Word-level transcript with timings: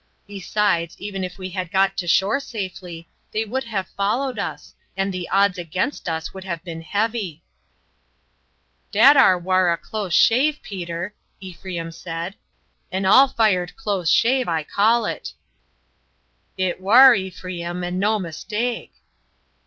Besides, 0.25 0.95
even 0.99 1.23
if 1.23 1.37
we 1.37 1.51
had 1.51 1.69
got 1.71 1.95
to 1.97 2.07
shore 2.07 2.39
safely, 2.39 3.07
they 3.33 3.45
would 3.45 3.65
have 3.65 3.87
followed 3.89 4.39
us, 4.39 4.73
and 4.97 5.13
the 5.13 5.29
odds 5.29 5.59
against 5.59 6.09
us 6.09 6.33
would 6.33 6.43
have 6.43 6.63
been 6.63 6.81
heavy." 6.81 7.43
"That 8.93 9.15
ar 9.15 9.37
war 9.37 9.71
a 9.71 9.77
close 9.77 10.15
shave, 10.15 10.59
Peter," 10.63 11.13
Ephraim 11.39 11.91
said; 11.91 12.33
"an 12.91 13.05
all 13.05 13.27
fired 13.27 13.75
close 13.75 14.09
shave 14.09 14.47
I 14.47 14.63
call 14.63 15.05
it." 15.05 15.33
"It 16.57 16.81
war, 16.81 17.13
Ephraim, 17.13 17.83
and 17.83 17.99
no 17.99 18.17
mistake." 18.17 18.95